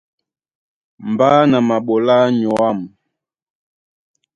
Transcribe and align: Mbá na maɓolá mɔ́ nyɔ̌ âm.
Mbá 1.11 1.29
na 1.49 1.57
maɓolá 1.67 2.15
mɔ́ 2.25 2.31
nyɔ̌ 2.37 2.55
âm. 2.69 2.79